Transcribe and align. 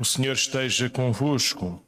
O 0.00 0.04
Senhor 0.04 0.34
esteja 0.34 0.88
convosco. 0.88 1.82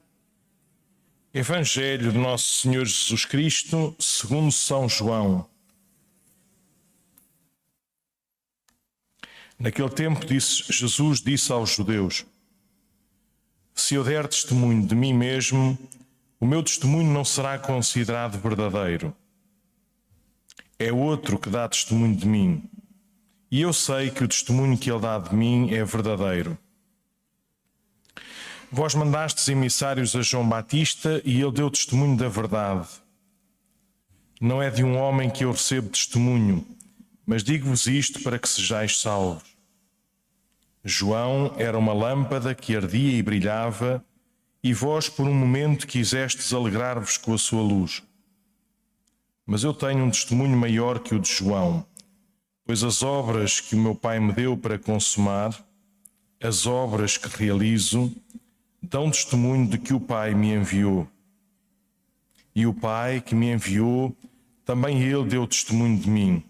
Evangelho 1.32 2.10
de 2.10 2.18
Nosso 2.18 2.62
Senhor 2.62 2.84
Jesus 2.84 3.24
Cristo, 3.24 3.94
segundo 4.00 4.50
São 4.50 4.88
João. 4.88 5.48
Naquele 9.56 9.90
tempo 9.90 10.26
disse, 10.26 10.64
Jesus 10.72 11.20
disse 11.20 11.52
aos 11.52 11.70
judeus: 11.70 12.26
Se 13.76 13.94
eu 13.94 14.02
der 14.02 14.26
testemunho 14.26 14.84
de 14.84 14.96
mim 14.96 15.14
mesmo, 15.14 15.78
o 16.40 16.46
meu 16.46 16.64
testemunho 16.64 17.12
não 17.12 17.24
será 17.24 17.60
considerado 17.60 18.40
verdadeiro. 18.40 19.14
É 20.80 20.92
outro 20.92 21.38
que 21.38 21.48
dá 21.48 21.68
testemunho 21.68 22.16
de 22.16 22.26
mim, 22.26 22.68
e 23.52 23.60
eu 23.60 23.72
sei 23.72 24.10
que 24.10 24.24
o 24.24 24.28
testemunho 24.28 24.76
que 24.76 24.90
ele 24.90 24.98
dá 24.98 25.16
de 25.16 25.32
mim 25.32 25.72
é 25.72 25.84
verdadeiro. 25.84 26.58
Vós 28.72 28.94
mandastes 28.94 29.48
emissários 29.48 30.14
a 30.14 30.22
João 30.22 30.48
Batista 30.48 31.20
e 31.24 31.40
ele 31.40 31.50
deu 31.50 31.68
testemunho 31.68 32.16
da 32.16 32.28
verdade. 32.28 32.88
Não 34.40 34.62
é 34.62 34.70
de 34.70 34.84
um 34.84 34.96
homem 34.96 35.28
que 35.28 35.44
eu 35.44 35.50
recebo 35.50 35.88
testemunho, 35.88 36.64
mas 37.26 37.42
digo-vos 37.42 37.88
isto 37.88 38.22
para 38.22 38.38
que 38.38 38.48
sejais 38.48 39.00
salvos. 39.00 39.56
João 40.84 41.52
era 41.58 41.76
uma 41.76 41.92
lâmpada 41.92 42.54
que 42.54 42.76
ardia 42.76 43.18
e 43.18 43.22
brilhava, 43.22 44.04
e 44.62 44.72
vós 44.72 45.08
por 45.08 45.26
um 45.26 45.34
momento 45.34 45.86
quisestes 45.86 46.54
alegrar-vos 46.54 47.16
com 47.16 47.34
a 47.34 47.38
sua 47.38 47.62
luz. 47.62 48.04
Mas 49.44 49.64
eu 49.64 49.74
tenho 49.74 50.04
um 50.04 50.10
testemunho 50.10 50.56
maior 50.56 51.00
que 51.00 51.12
o 51.12 51.18
de 51.18 51.28
João, 51.28 51.84
pois 52.64 52.84
as 52.84 53.02
obras 53.02 53.58
que 53.58 53.74
o 53.74 53.78
meu 53.78 53.96
Pai 53.96 54.20
me 54.20 54.32
deu 54.32 54.56
para 54.56 54.78
consumar, 54.78 55.60
as 56.40 56.66
obras 56.66 57.18
que 57.18 57.28
realizo, 57.36 58.14
dão 58.90 59.08
testemunho 59.08 59.68
de 59.68 59.78
que 59.78 59.94
o 59.94 60.00
Pai 60.00 60.34
me 60.34 60.52
enviou. 60.52 61.06
E 62.52 62.66
o 62.66 62.74
Pai 62.74 63.20
que 63.20 63.36
me 63.36 63.52
enviou, 63.52 64.14
também 64.64 65.00
ele 65.00 65.24
deu 65.28 65.46
testemunho 65.46 65.96
de 65.96 66.10
mim. 66.10 66.42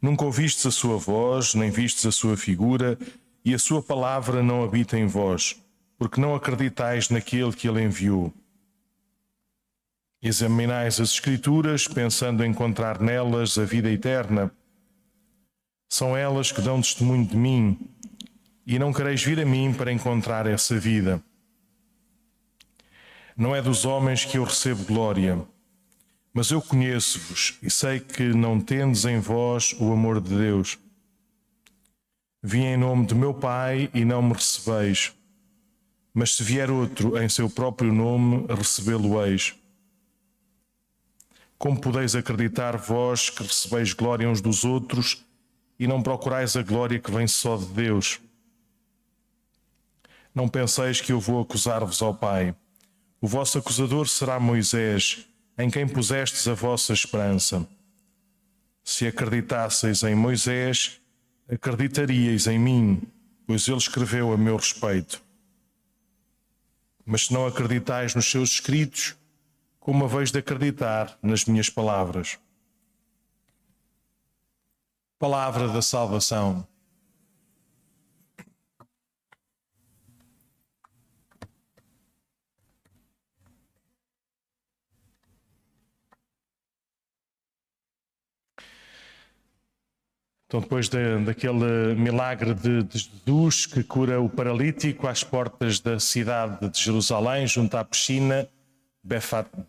Nunca 0.00 0.24
ouvistes 0.24 0.64
a 0.66 0.70
sua 0.70 0.96
voz, 0.96 1.54
nem 1.54 1.68
vistes 1.68 2.06
a 2.06 2.12
sua 2.12 2.36
figura, 2.36 2.96
e 3.44 3.52
a 3.52 3.58
sua 3.58 3.82
palavra 3.82 4.40
não 4.40 4.62
habita 4.62 4.96
em 4.96 5.06
vós, 5.06 5.60
porque 5.98 6.20
não 6.20 6.34
acreditais 6.34 7.10
naquele 7.10 7.52
que 7.52 7.68
ele 7.68 7.82
enviou. 7.82 8.32
Examinais 10.22 11.00
as 11.00 11.10
Escrituras, 11.10 11.88
pensando 11.88 12.44
encontrar 12.44 13.00
nelas 13.00 13.58
a 13.58 13.64
vida 13.64 13.90
eterna. 13.90 14.50
São 15.88 16.16
elas 16.16 16.52
que 16.52 16.60
dão 16.60 16.80
testemunho 16.80 17.26
de 17.26 17.36
mim, 17.36 17.78
e 18.66 18.78
não 18.78 18.92
quereis 18.92 19.22
vir 19.22 19.38
a 19.38 19.46
mim 19.46 19.72
para 19.72 19.92
encontrar 19.92 20.46
essa 20.46 20.76
vida. 20.78 21.22
Não 23.36 23.54
é 23.54 23.62
dos 23.62 23.84
homens 23.84 24.24
que 24.24 24.38
eu 24.38 24.44
recebo 24.44 24.84
glória, 24.84 25.40
mas 26.32 26.50
eu 26.50 26.60
conheço-vos 26.60 27.58
e 27.62 27.70
sei 27.70 28.00
que 28.00 28.24
não 28.34 28.60
tendes 28.60 29.04
em 29.04 29.20
vós 29.20 29.74
o 29.78 29.92
amor 29.92 30.20
de 30.20 30.36
Deus. 30.36 30.78
Vim 32.42 32.64
em 32.64 32.76
nome 32.76 33.06
de 33.06 33.14
meu 33.14 33.32
Pai 33.32 33.88
e 33.94 34.04
não 34.04 34.20
me 34.20 34.32
recebeis, 34.32 35.12
mas 36.12 36.34
se 36.34 36.42
vier 36.42 36.70
outro 36.70 37.22
em 37.22 37.28
seu 37.28 37.48
próprio 37.48 37.92
nome, 37.92 38.46
recebê-lo-eis. 38.48 39.54
Como 41.58 41.80
podeis 41.80 42.14
acreditar 42.14 42.76
vós 42.76 43.30
que 43.30 43.42
recebeis 43.42 43.92
glória 43.92 44.28
uns 44.28 44.40
dos 44.40 44.64
outros 44.64 45.24
e 45.78 45.86
não 45.86 46.02
procurais 46.02 46.56
a 46.56 46.62
glória 46.62 46.98
que 46.98 47.10
vem 47.10 47.26
só 47.26 47.56
de 47.56 47.66
Deus? 47.66 48.20
Não 50.36 50.50
penseis 50.50 51.00
que 51.00 51.12
eu 51.12 51.18
vou 51.18 51.40
acusar-vos 51.40 52.02
ao 52.02 52.14
Pai. 52.14 52.54
O 53.22 53.26
vosso 53.26 53.56
acusador 53.56 54.06
será 54.06 54.38
Moisés, 54.38 55.26
em 55.56 55.70
quem 55.70 55.88
pusestes 55.88 56.46
a 56.46 56.52
vossa 56.52 56.92
esperança. 56.92 57.66
Se 58.84 59.06
acreditasseis 59.06 60.02
em 60.02 60.14
Moisés, 60.14 61.00
acreditaríeis 61.48 62.46
em 62.46 62.58
mim, 62.58 63.02
pois 63.46 63.66
ele 63.66 63.78
escreveu 63.78 64.30
a 64.30 64.36
meu 64.36 64.56
respeito. 64.56 65.22
Mas 67.02 67.24
se 67.24 67.32
não 67.32 67.46
acreditais 67.46 68.14
nos 68.14 68.30
seus 68.30 68.50
escritos, 68.50 69.16
como 69.80 70.04
haveis 70.04 70.30
de 70.30 70.38
acreditar 70.40 71.18
nas 71.22 71.46
minhas 71.46 71.70
palavras? 71.70 72.38
Palavra 75.18 75.66
da 75.66 75.80
salvação. 75.80 76.68
Então, 90.46 90.60
depois 90.60 90.88
de, 90.88 91.18
daquele 91.24 91.94
milagre 91.96 92.54
de, 92.54 92.82
de, 92.84 93.10
Jesus 93.26 93.66
que 93.66 93.82
cura 93.82 94.20
o 94.20 94.28
paralítico 94.28 95.08
às 95.08 95.24
portas 95.24 95.80
da 95.80 95.98
cidade 95.98 96.68
de 96.68 96.80
Jerusalém, 96.80 97.46
junto 97.46 97.76
à 97.76 97.84
piscina, 97.84 98.48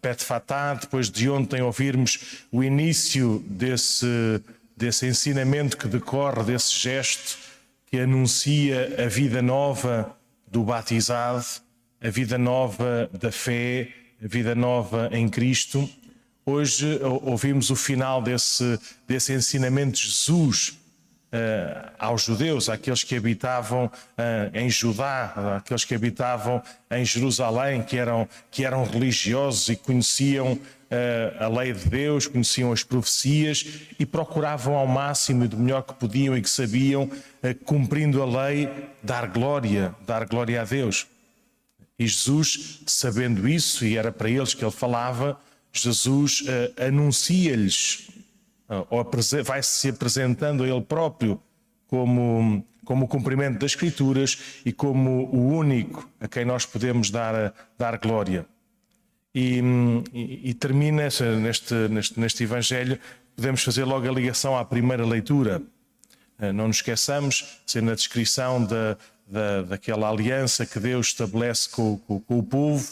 Betfatá, 0.02 0.74
depois 0.74 1.12
de 1.12 1.30
ontem 1.30 1.62
ouvirmos 1.62 2.46
o 2.52 2.64
início 2.64 3.44
desse, 3.48 4.42
desse 4.76 5.06
ensinamento 5.06 5.78
que 5.78 5.88
decorre 5.88 6.44
desse 6.44 6.76
gesto 6.76 7.38
que 7.86 8.00
anuncia 8.00 8.96
a 9.04 9.08
vida 9.08 9.42
nova 9.42 10.16
do 10.48 10.64
batizado, 10.64 11.46
a 12.02 12.10
vida 12.10 12.38
nova 12.38 13.10
da 13.14 13.32
fé, 13.32 13.90
a 14.24 14.28
vida 14.28 14.54
nova 14.56 15.10
em 15.12 15.30
Cristo. 15.30 15.90
Hoje 16.50 16.98
ouvimos 17.24 17.70
o 17.70 17.76
final 17.76 18.22
desse, 18.22 18.80
desse 19.06 19.34
ensinamento 19.34 20.00
de 20.00 20.04
Jesus 20.04 20.70
uh, 20.70 21.92
aos 22.00 22.24
judeus, 22.24 22.70
àqueles 22.70 23.04
que 23.04 23.18
habitavam 23.18 23.88
uh, 23.88 23.92
em 24.58 24.70
Judá, 24.70 25.58
àqueles 25.58 25.84
que 25.84 25.94
habitavam 25.94 26.64
em 26.90 27.04
Jerusalém, 27.04 27.84
que 27.84 27.98
eram, 27.98 28.30
que 28.50 28.64
eram 28.64 28.86
religiosos 28.86 29.68
e 29.68 29.76
conheciam 29.76 30.54
uh, 30.54 31.44
a 31.44 31.50
lei 31.50 31.74
de 31.74 31.90
Deus, 31.90 32.28
conheciam 32.28 32.72
as 32.72 32.82
profecias 32.82 33.66
e 34.00 34.06
procuravam 34.06 34.78
ao 34.78 34.88
máximo 34.88 35.44
e 35.44 35.50
do 35.50 35.58
melhor 35.58 35.82
que 35.82 35.96
podiam 35.96 36.38
e 36.38 36.42
que 36.42 36.50
sabiam, 36.50 37.12
cumprindo 37.66 38.24
a 38.24 38.46
lei, 38.46 38.70
dar 39.04 39.28
glória, 39.28 39.94
dar 40.06 40.26
glória 40.26 40.62
a 40.62 40.64
Deus. 40.64 41.08
E 42.00 42.08
Jesus, 42.08 42.84
sabendo 42.88 43.50
isso, 43.50 43.84
e 43.84 43.98
era 43.98 44.14
para 44.14 44.30
eles 44.30 44.54
que 44.54 44.64
ele 44.64 44.72
falava, 44.72 45.38
Jesus 45.72 46.42
uh, 46.42 46.86
anuncia-lhes, 46.88 48.10
uh, 48.70 48.88
ou 48.90 49.06
vai-se 49.44 49.90
apresentando 49.90 50.64
a 50.64 50.68
Ele 50.68 50.82
próprio 50.82 51.42
como, 51.88 52.66
como 52.84 53.06
o 53.06 53.08
cumprimento 53.08 53.60
das 53.60 53.72
Escrituras 53.72 54.40
e 54.66 54.72
como 54.72 55.26
o 55.26 55.56
único 55.56 56.10
a 56.20 56.28
quem 56.28 56.46
nós 56.46 56.66
podemos 56.66 57.10
dar, 57.10 57.54
dar 57.78 57.98
glória. 57.98 58.46
E, 59.34 59.62
e, 60.14 60.50
e 60.50 60.54
termina 60.54 61.04
neste, 61.42 61.74
neste, 61.90 62.20
neste 62.20 62.44
Evangelho, 62.44 63.00
podemos 63.36 63.64
fazer 63.64 63.84
logo 63.84 64.08
a 64.08 64.12
ligação 64.12 64.58
à 64.58 64.66
primeira 64.66 65.06
leitura. 65.06 65.62
Uh, 66.40 66.54
não 66.54 66.68
nos 66.68 66.78
esqueçamos, 66.78 67.62
ser 67.66 67.82
na 67.82 67.94
descrição 67.94 68.64
da, 68.64 68.98
da, 69.28 69.62
daquela 69.64 70.10
aliança 70.10 70.66
que 70.66 70.80
Deus 70.80 71.08
estabelece 71.08 71.70
com, 71.70 71.98
com, 72.00 72.20
com 72.20 72.40
o 72.40 72.44
povo 72.44 72.84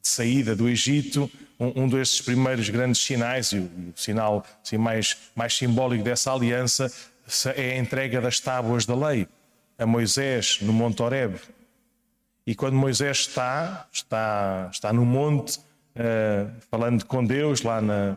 de 0.00 0.08
saída 0.08 0.56
do 0.56 0.68
Egito, 0.68 1.30
um, 1.62 1.84
um 1.84 1.88
desses 1.88 2.20
primeiros 2.20 2.68
grandes 2.68 3.00
sinais, 3.00 3.52
e 3.52 3.58
o, 3.58 3.62
o 3.62 3.92
sinal 3.94 4.44
assim, 4.64 4.76
mais, 4.76 5.16
mais 5.34 5.54
simbólico 5.54 6.02
dessa 6.02 6.32
aliança, 6.32 6.92
é 7.54 7.72
a 7.72 7.78
entrega 7.78 8.20
das 8.20 8.40
tábuas 8.40 8.84
da 8.84 8.94
lei 8.94 9.28
a 9.78 9.86
Moisés 9.86 10.58
no 10.60 10.72
Monte 10.72 11.02
Horeb. 11.02 11.38
E 12.46 12.54
quando 12.54 12.74
Moisés 12.74 13.18
está, 13.18 13.86
está, 13.92 14.68
está 14.72 14.92
no 14.92 15.04
monte, 15.04 15.58
uh, 15.58 16.50
falando 16.70 17.04
com 17.04 17.24
Deus, 17.24 17.62
lá 17.62 17.80
na, 17.80 18.16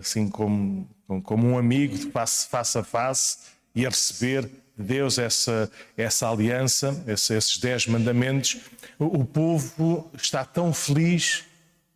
assim 0.00 0.28
como, 0.28 0.88
como 1.22 1.46
um 1.46 1.58
amigo, 1.58 1.96
de 1.96 2.10
face, 2.10 2.48
face 2.48 2.78
a 2.78 2.82
face, 2.82 3.38
e 3.74 3.84
a 3.86 3.90
receber 3.90 4.44
de 4.44 4.84
Deus 4.84 5.18
essa, 5.18 5.70
essa 5.96 6.30
aliança, 6.30 7.04
esses 7.06 7.58
dez 7.58 7.86
mandamentos, 7.86 8.58
o, 8.98 9.20
o 9.20 9.24
povo 9.24 10.10
está 10.14 10.44
tão 10.44 10.72
feliz, 10.72 11.44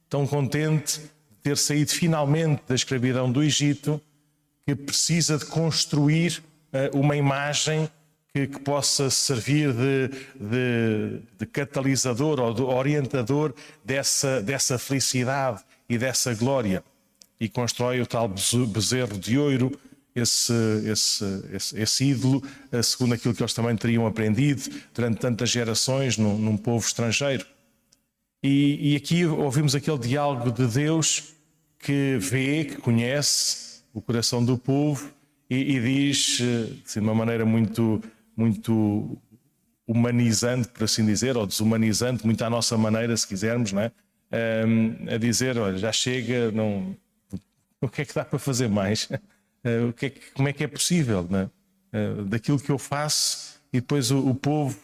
tão 0.09 0.27
contente 0.27 1.01
de 1.01 1.37
ter 1.43 1.57
saído 1.57 1.91
finalmente 1.91 2.63
da 2.67 2.75
escravidão 2.75 3.31
do 3.31 3.43
Egito, 3.43 4.01
que 4.67 4.75
precisa 4.75 5.39
de 5.39 5.47
construir 5.47 6.43
uh, 6.73 6.99
uma 6.99 7.17
imagem 7.17 7.89
que, 8.33 8.47
que, 8.47 8.61
possa 8.61 9.09
servir 9.09 9.73
de, 9.73 10.09
de, 10.35 11.21
de, 11.39 11.47
catalisador 11.47 12.41
ou 12.41 12.53
de 12.53 12.63
orientador 12.63 13.55
dessa, 13.85 14.43
dessa 14.43 14.79
felicidade 14.79 15.63
e 15.89 15.97
dessa 15.97 16.35
glória. 16.35 16.85
E 17.39 17.49
constrói 17.49 18.01
o 18.01 18.07
tal 18.07 18.29
bezerro 18.29 19.19
de 19.19 19.39
ouro 19.39 19.79
esse, 20.15 20.53
esse, 20.87 21.25
esse, 21.53 21.79
esse, 21.79 22.05
ídolo, 22.05 22.43
segundo 22.83 23.13
aquilo 23.13 23.35
que 23.35 23.43
eles 23.43 23.53
também 23.53 23.77
teriam 23.77 24.07
aprendido 24.07 24.63
durante 24.95 25.19
tantas 25.19 25.51
gerações 25.51 26.17
num, 26.17 26.39
num 26.39 26.57
povo 26.57 26.85
estrangeiro. 26.85 27.47
E, 28.47 28.93
e, 28.93 28.97
aqui 28.97 29.27
ouvimos 29.27 29.75
aquele 29.75 29.99
diálogo 29.99 30.53
de 30.53 30.69
Deus 30.69 31.35
que 31.81 32.17
vê, 32.21 32.65
que 32.65 32.77
conhece 32.77 33.83
o 33.93 34.01
coração 34.01 34.45
do 34.45 34.57
povo 34.57 35.11
e, 35.51 35.77
e 35.77 35.81
diz, 35.81 36.39
assim, 36.85 37.01
de 37.01 37.07
uma 37.07 37.15
maneira 37.15 37.45
muito, 37.45 38.01
muito 38.37 39.19
humanizante, 39.85 40.69
por 40.69 40.85
assim 40.85 41.05
dizer, 41.05 41.37
ou 41.37 41.45
desumanizante, 41.45 42.25
muito 42.25 42.41
à 42.45 42.49
nossa 42.49 42.79
maneira, 42.79 43.17
se 43.17 43.27
quisermos, 43.27 43.73
não 43.73 43.83
é? 43.83 43.91
Um, 44.65 45.13
a 45.13 45.17
dizer: 45.19 45.59
olha, 45.59 45.77
já 45.77 45.91
chega, 45.91 46.53
não, 46.53 46.97
o 47.81 47.89
que 47.89 48.03
é 48.03 48.05
que 48.05 48.15
dá 48.15 48.25
para 48.25 48.39
fazer 48.39 48.69
mais? 48.69 49.11
Uh, 49.11 49.89
o 49.91 49.93
que 49.93 50.07
é 50.07 50.11
que, 50.11 50.31
como 50.31 50.49
é 50.49 50.53
que 50.53 50.63
é 50.63 50.69
possível? 50.69 51.27
Não 51.29 51.41
é? 51.41 51.45
uh, 51.93 52.25
daquilo 52.27 52.61
que 52.61 52.71
eu 52.71 52.79
faço 52.79 53.61
e 53.73 53.81
depois 53.81 54.13
o, 54.13 54.29
o 54.29 54.35
povo 54.37 54.79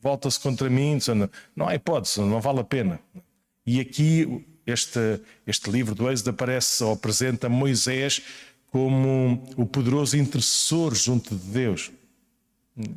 volta-se 0.00 0.38
contra 0.38 0.68
mim, 0.68 0.98
dizendo, 0.98 1.30
não 1.54 1.68
há 1.68 1.74
hipótese, 1.74 2.20
não 2.20 2.40
vale 2.40 2.60
a 2.60 2.64
pena. 2.64 3.00
E 3.66 3.80
aqui 3.80 4.44
este, 4.66 5.20
este 5.46 5.70
livro 5.70 5.94
do 5.94 6.10
Êxodo 6.10 6.30
aparece 6.30 6.82
ou 6.82 6.92
apresenta 6.92 7.48
Moisés 7.48 8.22
como 8.68 9.42
o 9.56 9.64
poderoso 9.64 10.16
intercessor 10.16 10.94
junto 10.94 11.34
de 11.34 11.46
Deus. 11.46 11.90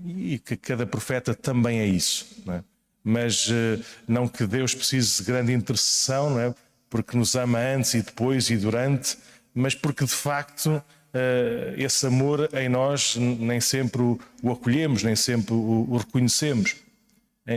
E 0.05 0.39
que 0.39 0.57
cada 0.57 0.85
profeta 0.85 1.33
também 1.33 1.79
é 1.79 1.85
isso. 1.85 2.25
Não 2.45 2.55
é? 2.55 2.63
Mas 3.03 3.47
uh, 3.47 3.83
não 4.07 4.27
que 4.27 4.45
Deus 4.45 4.75
precise 4.75 5.17
de 5.17 5.23
grande 5.23 5.53
intercessão, 5.53 6.31
não 6.31 6.39
é? 6.39 6.55
porque 6.89 7.15
nos 7.15 7.35
ama 7.35 7.59
antes 7.59 7.93
e 7.93 8.01
depois 8.01 8.49
e 8.49 8.57
durante, 8.57 9.17
mas 9.53 9.75
porque 9.75 10.03
de 10.05 10.11
facto 10.11 10.67
uh, 10.67 10.83
esse 11.77 12.05
amor 12.05 12.49
em 12.53 12.67
nós 12.67 13.15
nem 13.15 13.61
sempre 13.61 14.01
o, 14.01 14.19
acolhemos, 14.51 15.03
nem 15.03 15.15
sempre 15.15 15.53
o, 15.53 15.97
reconhecemos. 15.97 16.75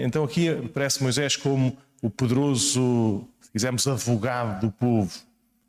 Então 0.00 0.24
aqui 0.24 0.48
aparece 0.48 1.02
Moisés 1.02 1.36
como 1.36 1.76
o 2.00 2.08
poderoso, 2.08 3.28
se 3.40 3.50
quisermos, 3.50 3.86
advogado 3.86 4.62
do 4.62 4.72
povo 4.72 5.12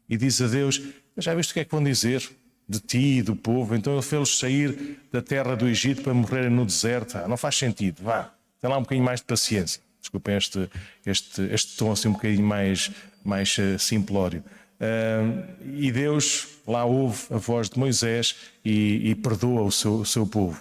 e 0.09 0.15
diz 0.15 0.41
a 0.41 0.47
Deus: 0.47 0.81
Já 1.17 1.35
viste 1.35 1.51
o 1.51 1.53
que 1.53 1.59
é 1.59 1.65
que 1.65 1.71
vão 1.71 1.83
dizer 1.83 2.27
de 2.67 2.79
ti 2.79 3.17
e 3.17 3.21
do 3.21 3.35
povo? 3.35 3.75
Então 3.75 3.93
ele 3.93 4.01
fez-los 4.01 4.39
sair 4.39 4.99
da 5.11 5.21
terra 5.21 5.55
do 5.55 5.67
Egito 5.67 6.01
para 6.01 6.13
morrerem 6.13 6.49
no 6.49 6.65
deserto. 6.65 7.17
Ah, 7.17 7.27
não 7.27 7.35
faz 7.35 7.57
sentido, 7.57 8.01
vá, 8.01 8.33
tem 8.61 8.69
lá 8.69 8.77
um 8.77 8.81
bocadinho 8.81 9.05
mais 9.05 9.19
de 9.19 9.25
paciência. 9.25 9.81
Desculpem 9.99 10.35
este, 10.35 10.69
este, 11.05 11.41
este 11.43 11.77
tom 11.77 11.91
assim 11.91 12.09
um 12.09 12.13
bocadinho 12.13 12.45
mais, 12.45 12.91
mais 13.23 13.57
uh, 13.57 13.77
simplório. 13.79 14.43
Uh, 14.79 15.45
e 15.75 15.91
Deus 15.91 16.47
lá 16.67 16.83
ouve 16.83 17.21
a 17.29 17.37
voz 17.37 17.69
de 17.69 17.79
Moisés 17.79 18.35
e, 18.65 19.11
e 19.11 19.15
perdoa 19.15 19.61
o 19.61 19.71
seu, 19.71 19.95
o 19.95 20.05
seu 20.05 20.25
povo. 20.27 20.59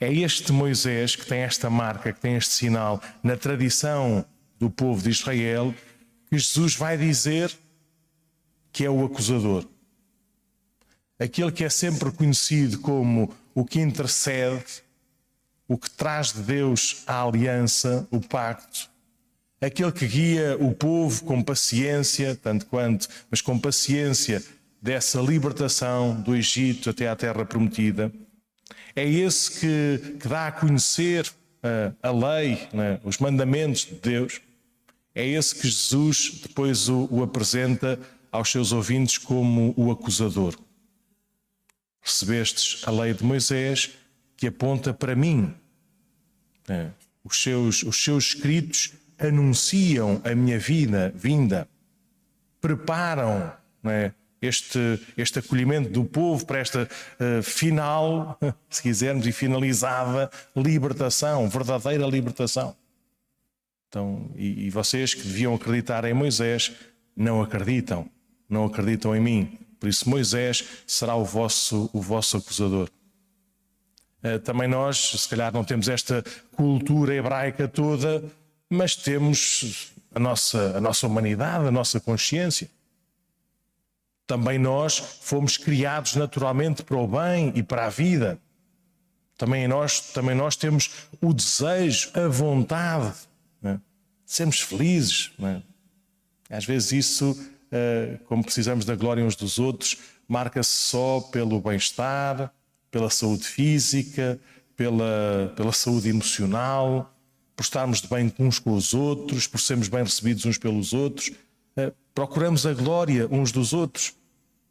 É 0.00 0.12
este 0.12 0.52
Moisés 0.52 1.16
que 1.16 1.26
tem 1.26 1.40
esta 1.40 1.68
marca, 1.68 2.12
que 2.12 2.20
tem 2.20 2.36
este 2.36 2.54
sinal 2.54 3.02
na 3.22 3.36
tradição 3.36 4.24
do 4.58 4.70
povo 4.70 5.02
de 5.02 5.10
Israel, 5.10 5.74
que 6.28 6.38
Jesus 6.38 6.74
vai 6.74 6.96
dizer 6.96 7.52
que 8.72 8.84
é 8.84 8.90
o 8.90 9.04
acusador. 9.04 9.66
Aquele 11.18 11.50
que 11.50 11.64
é 11.64 11.68
sempre 11.68 12.12
conhecido 12.12 12.78
como 12.78 13.34
o 13.54 13.64
que 13.64 13.80
intercede, 13.80 14.82
o 15.66 15.76
que 15.76 15.90
traz 15.90 16.32
de 16.32 16.42
Deus 16.42 17.02
a 17.06 17.24
aliança, 17.24 18.06
o 18.10 18.20
pacto, 18.20 18.88
aquele 19.60 19.92
que 19.92 20.06
guia 20.06 20.56
o 20.60 20.72
povo 20.72 21.24
com 21.24 21.42
paciência, 21.42 22.38
tanto 22.40 22.66
quanto, 22.66 23.08
mas 23.30 23.40
com 23.40 23.58
paciência, 23.58 24.42
dessa 24.80 25.20
libertação 25.20 26.20
do 26.20 26.36
Egito 26.36 26.90
até 26.90 27.08
à 27.08 27.16
terra 27.16 27.44
prometida. 27.44 28.12
É 28.94 29.08
esse 29.08 29.60
que, 29.60 30.18
que 30.18 30.28
dá 30.28 30.48
a 30.48 30.52
conhecer 30.52 31.26
uh, 31.28 31.94
a 32.02 32.10
lei, 32.10 32.68
né, 32.72 33.00
os 33.04 33.18
mandamentos 33.18 33.84
de 33.84 33.94
Deus. 33.94 34.40
É 35.14 35.26
esse 35.26 35.54
que 35.54 35.68
Jesus 35.68 36.40
depois 36.42 36.88
o, 36.88 37.08
o 37.10 37.22
apresenta 37.22 37.98
aos 38.30 38.50
seus 38.50 38.72
ouvintes 38.72 39.18
como 39.18 39.74
o 39.76 39.90
acusador. 39.90 40.58
Recebestes 42.00 42.82
a 42.86 42.90
lei 42.90 43.12
de 43.14 43.24
Moisés, 43.24 43.90
que 44.36 44.46
aponta 44.46 44.94
para 44.94 45.14
mim. 45.14 45.54
É. 46.68 46.90
Os, 47.24 47.42
seus, 47.42 47.82
os 47.82 48.02
seus 48.02 48.34
escritos 48.34 48.92
anunciam 49.18 50.20
a 50.24 50.34
minha 50.34 50.58
vida, 50.58 51.12
vinda, 51.16 51.68
preparam 52.60 53.52
é? 53.84 54.12
Este, 54.40 55.00
este 55.16 55.38
acolhimento 55.38 55.90
do 55.90 56.04
povo 56.04 56.44
para 56.46 56.58
esta 56.58 56.88
uh, 57.20 57.42
final, 57.42 58.38
se 58.70 58.82
quisermos, 58.82 59.26
e 59.26 59.32
finalizada 59.32 60.30
libertação, 60.54 61.48
verdadeira 61.48 62.06
libertação. 62.06 62.76
Então, 63.88 64.30
e, 64.36 64.66
e 64.66 64.70
vocês 64.70 65.14
que 65.14 65.22
deviam 65.22 65.54
acreditar 65.54 66.04
em 66.04 66.12
Moisés, 66.12 66.72
não 67.16 67.42
acreditam, 67.42 68.08
não 68.48 68.66
acreditam 68.66 69.16
em 69.16 69.20
mim. 69.20 69.58
Por 69.80 69.88
isso, 69.88 70.08
Moisés 70.08 70.64
será 70.86 71.14
o 71.14 71.24
vosso, 71.24 71.88
o 71.92 72.00
vosso 72.00 72.36
acusador. 72.36 72.90
Eh, 74.22 74.38
também 74.38 74.68
nós, 74.68 74.98
se 74.98 75.28
calhar, 75.28 75.52
não 75.52 75.64
temos 75.64 75.88
esta 75.88 76.24
cultura 76.52 77.14
hebraica 77.14 77.68
toda, 77.68 78.22
mas 78.68 78.96
temos 78.96 79.92
a 80.14 80.18
nossa, 80.18 80.76
a 80.76 80.80
nossa 80.80 81.06
humanidade, 81.06 81.66
a 81.66 81.70
nossa 81.70 82.00
consciência. 82.00 82.68
Também 84.28 84.58
nós 84.58 84.98
fomos 84.98 85.56
criados 85.56 86.14
naturalmente 86.14 86.82
para 86.82 86.98
o 86.98 87.08
bem 87.08 87.50
e 87.54 87.62
para 87.62 87.86
a 87.86 87.88
vida. 87.88 88.38
Também 89.38 89.66
nós, 89.66 90.12
também 90.12 90.34
nós 90.36 90.54
temos 90.54 90.90
o 91.18 91.32
desejo, 91.32 92.10
a 92.12 92.28
vontade 92.28 93.14
né, 93.62 93.80
de 94.26 94.30
sermos 94.30 94.60
felizes. 94.60 95.30
Né? 95.38 95.62
Às 96.50 96.66
vezes 96.66 96.92
isso, 96.92 97.50
eh, 97.72 98.18
como 98.26 98.44
precisamos 98.44 98.84
da 98.84 98.94
glória 98.94 99.24
uns 99.24 99.34
dos 99.34 99.58
outros, 99.58 99.96
marca-se 100.28 100.72
só 100.72 101.22
pelo 101.32 101.58
bem-estar, 101.58 102.52
pela 102.90 103.08
saúde 103.08 103.44
física, 103.44 104.38
pela, 104.76 105.54
pela 105.56 105.72
saúde 105.72 106.10
emocional, 106.10 107.16
por 107.56 107.62
estarmos 107.62 108.02
de 108.02 108.08
bem 108.08 108.30
uns 108.38 108.58
com 108.58 108.74
os 108.74 108.92
outros, 108.92 109.46
por 109.46 109.58
sermos 109.58 109.88
bem 109.88 110.02
recebidos 110.02 110.44
uns 110.44 110.58
pelos 110.58 110.92
outros. 110.92 111.30
Eh, 111.76 111.94
procuramos 112.14 112.66
a 112.66 112.74
glória 112.74 113.26
uns 113.30 113.50
dos 113.50 113.72
outros. 113.72 114.17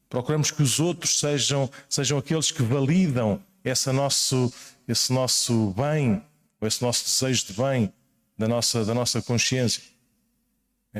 Procuramos 0.09 0.51
que 0.51 0.63
os 0.63 0.79
outros 0.79 1.19
sejam, 1.19 1.69
sejam 1.89 2.17
aqueles 2.17 2.51
que 2.51 2.63
validam 2.63 3.41
esse 3.63 3.91
nosso, 3.91 4.53
esse 4.87 5.11
nosso 5.11 5.71
bem, 5.71 6.23
esse 6.61 6.81
nosso 6.81 7.03
desejo 7.03 7.47
de 7.47 7.53
bem 7.53 7.93
da 8.37 8.47
nossa, 8.47 8.85
da 8.85 8.93
nossa 8.93 9.21
consciência. 9.21 9.83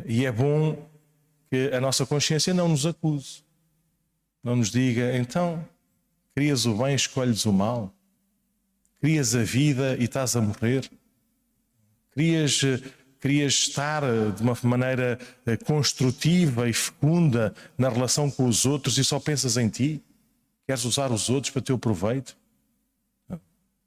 E 0.06 0.26
é 0.26 0.32
bom 0.32 0.88
que 1.50 1.72
a 1.74 1.80
nossa 1.80 2.06
consciência 2.06 2.54
não 2.54 2.68
nos 2.68 2.86
acuse, 2.86 3.44
não 4.44 4.56
nos 4.56 4.70
diga, 4.70 5.16
então, 5.18 5.66
Querias 6.38 6.68
o 6.68 6.76
bem, 6.76 6.94
escolhes 6.94 7.48
o 7.48 7.52
mal. 7.52 7.92
Querias 9.02 9.34
a 9.34 9.42
vida 9.42 9.98
e 10.00 10.04
estás 10.04 10.36
a 10.36 10.42
morrer. 10.42 10.88
Querias, 12.14 12.62
querias 13.28 13.56
estar 13.56 14.04
de 14.34 14.42
uma 14.42 14.58
maneira 14.64 15.20
eh, 15.46 15.58
construtiva 15.58 16.70
e 16.70 16.72
fecunda 16.72 17.54
na 17.78 17.90
relação 17.90 18.32
com 18.32 18.48
os 18.48 18.66
outros 18.66 18.98
e 18.98 19.04
só 19.04 19.20
pensas 19.20 19.58
em 19.58 19.68
ti. 19.68 20.02
Queres 20.66 20.86
usar 20.86 21.12
os 21.12 21.30
outros 21.30 21.52
para 21.52 21.62
teu 21.62 21.78
proveito. 21.78 22.38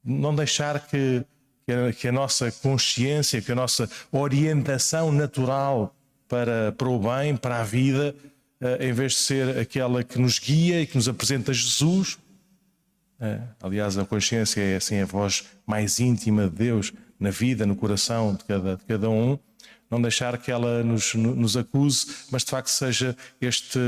Não 0.05 0.35
deixar 0.35 0.87
que, 0.87 1.25
a, 1.67 1.91
que 1.91 2.09
a 2.09 2.13
nossa 2.13 2.53
consciência, 2.53 3.41
que 3.41 3.51
a 3.51 3.55
nossa 3.55 3.89
orientação 4.13 5.11
natural 5.11 5.97
para, 6.29 6.73
para 6.73 6.89
o 6.91 6.99
bem, 6.99 7.35
para 7.35 7.61
a 7.61 7.65
vida, 7.65 8.15
eh, 8.61 8.89
em 8.89 8.93
vez 8.93 9.13
de 9.13 9.19
ser 9.21 9.59
aquela 9.59 10.05
que 10.05 10.19
nos 10.19 10.39
guia 10.39 10.83
e 10.83 10.87
que 10.87 10.97
nos 10.97 11.09
apresenta 11.09 11.51
Jesus, 11.51 12.19
aliás, 13.63 13.97
a 13.97 14.05
consciência 14.05 14.61
é 14.61 14.77
assim 14.77 14.99
a 14.99 15.07
voz 15.07 15.45
mais 15.67 15.99
íntima 15.99 16.45
de 16.45 16.57
Deus 16.57 16.93
na 17.21 17.31
vida, 17.31 17.67
no 17.67 17.77
coração 17.77 18.35
de 18.35 18.45
cada, 18.45 18.77
de 18.77 18.85
cada 18.85 19.11
um. 19.11 19.39
Não 19.91 20.01
deixar 20.01 20.39
que 20.39 20.51
ela 20.51 20.83
nos, 20.83 21.15
nos 21.15 21.57
acuse, 21.57 22.07
mas 22.31 22.43
de 22.45 22.51
facto 22.51 22.69
seja 22.69 23.17
este, 23.41 23.79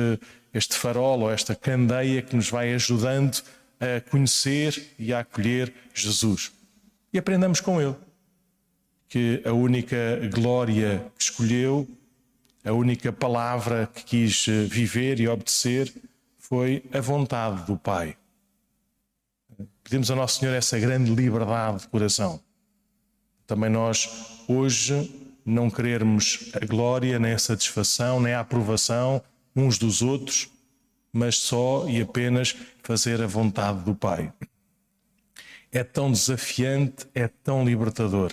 este 0.52 0.76
farol 0.76 1.20
ou 1.20 1.30
esta 1.30 1.54
candeia 1.54 2.20
que 2.20 2.36
nos 2.36 2.50
vai 2.50 2.74
ajudando 2.74 3.42
a 3.80 4.00
conhecer 4.10 4.94
e 4.98 5.12
a 5.12 5.20
acolher 5.20 5.72
Jesus. 5.94 6.52
E 7.12 7.18
aprendamos 7.18 7.60
com 7.60 7.80
Ele 7.80 7.96
que 9.08 9.42
a 9.44 9.52
única 9.52 9.96
glória 10.32 11.04
que 11.18 11.24
escolheu, 11.24 11.86
a 12.64 12.72
única 12.72 13.12
palavra 13.12 13.86
que 13.92 14.04
quis 14.04 14.46
viver 14.46 15.20
e 15.20 15.28
obedecer 15.28 15.92
foi 16.38 16.82
a 16.92 17.00
vontade 17.00 17.66
do 17.66 17.76
Pai. 17.76 18.16
Pedimos 19.84 20.10
a 20.10 20.16
Nosso 20.16 20.40
Senhor 20.40 20.54
essa 20.54 20.78
grande 20.78 21.14
liberdade 21.14 21.82
de 21.82 21.88
coração. 21.88 22.40
Também 23.46 23.70
nós, 23.70 24.44
hoje, 24.48 25.10
não 25.44 25.70
querermos 25.70 26.50
a 26.54 26.64
glória, 26.64 27.18
nem 27.18 27.32
a 27.32 27.38
satisfação, 27.38 28.20
nem 28.20 28.32
a 28.34 28.40
aprovação 28.40 29.22
uns 29.54 29.78
dos 29.78 30.02
outros, 30.02 30.48
mas 31.12 31.36
só 31.36 31.86
e 31.88 32.00
apenas 32.00 32.56
fazer 32.82 33.20
a 33.20 33.26
vontade 33.26 33.80
do 33.84 33.94
Pai. 33.94 34.32
É 35.70 35.84
tão 35.84 36.10
desafiante, 36.10 37.06
é 37.14 37.28
tão 37.28 37.64
libertador. 37.64 38.32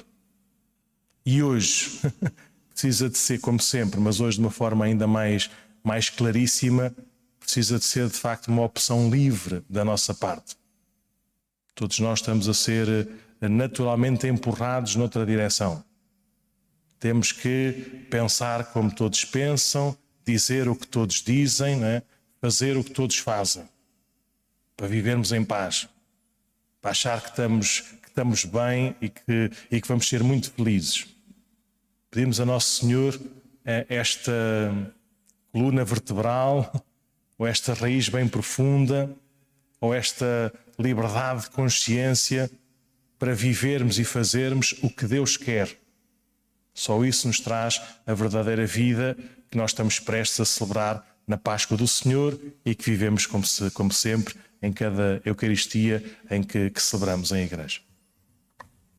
E 1.25 1.43
hoje 1.43 1.99
precisa 2.69 3.09
de 3.09 3.17
ser 3.17 3.39
como 3.39 3.59
sempre, 3.59 3.99
mas 3.99 4.19
hoje 4.19 4.37
de 4.37 4.43
uma 4.43 4.51
forma 4.51 4.85
ainda 4.85 5.07
mais, 5.07 5.49
mais 5.83 6.09
claríssima, 6.09 6.95
precisa 7.39 7.77
de 7.77 7.85
ser 7.85 8.07
de 8.07 8.17
facto 8.17 8.47
uma 8.47 8.63
opção 8.63 9.09
livre 9.09 9.63
da 9.69 9.83
nossa 9.83 10.13
parte. 10.13 10.55
Todos 11.75 11.99
nós 11.99 12.19
estamos 12.19 12.47
a 12.47 12.53
ser 12.53 13.07
naturalmente 13.47 14.27
empurrados 14.27 14.95
noutra 14.95 15.25
direção. 15.25 15.83
Temos 16.99 17.31
que 17.31 18.07
pensar 18.09 18.73
como 18.73 18.93
todos 18.93 19.23
pensam, 19.23 19.97
dizer 20.25 20.67
o 20.67 20.75
que 20.75 20.87
todos 20.87 21.23
dizem, 21.23 21.77
né? 21.77 22.01
fazer 22.41 22.77
o 22.77 22.83
que 22.83 22.91
todos 22.91 23.17
fazem, 23.17 23.67
para 24.75 24.87
vivermos 24.87 25.31
em 25.31 25.43
paz, 25.43 25.87
para 26.81 26.91
achar 26.91 27.21
que 27.21 27.29
estamos, 27.29 27.81
que 27.81 28.07
estamos 28.07 28.45
bem 28.45 28.95
e 29.01 29.09
que, 29.09 29.51
e 29.71 29.81
que 29.81 29.87
vamos 29.87 30.07
ser 30.07 30.23
muito 30.23 30.51
felizes. 30.51 31.07
Pedimos 32.09 32.39
a 32.39 32.45
Nosso 32.45 32.81
Senhor 32.81 33.19
eh, 33.65 33.85
esta 33.89 34.31
coluna 35.51 35.83
vertebral, 35.83 36.71
ou 37.37 37.47
esta 37.47 37.73
raiz 37.73 38.09
bem 38.09 38.27
profunda, 38.27 39.09
ou 39.79 39.93
esta 39.93 40.53
liberdade 40.77 41.43
de 41.43 41.49
consciência 41.51 42.49
para 43.19 43.35
vivermos 43.35 43.99
e 43.99 44.05
fazermos 44.05 44.73
o 44.81 44.89
que 44.89 45.05
Deus 45.05 45.37
quer. 45.37 45.69
Só 46.73 47.03
isso 47.03 47.27
nos 47.27 47.39
traz 47.39 47.81
a 48.07 48.13
verdadeira 48.13 48.65
vida 48.65 49.17
que 49.51 49.57
nós 49.57 49.71
estamos 49.71 49.99
prestes 49.99 50.39
a 50.39 50.45
celebrar 50.45 51.05
na 51.27 51.37
Páscoa 51.37 51.77
do 51.77 51.87
Senhor 51.87 52.39
e 52.65 52.73
que 52.73 52.89
vivemos 52.89 53.25
como, 53.25 53.45
se, 53.45 53.69
como 53.71 53.91
sempre 53.91 54.35
em 54.61 54.71
cada 54.71 55.21
Eucaristia 55.25 56.03
em 56.31 56.41
que, 56.41 56.69
que 56.69 56.81
celebramos 56.81 57.31
em 57.31 57.43
Igreja. 57.43 57.81